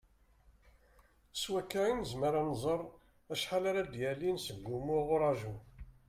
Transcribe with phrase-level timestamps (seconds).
[1.41, 2.81] S wakka i nezmer ad nẓer
[3.33, 5.55] acḥal ara d-yalin seg wumuɣ n uraju.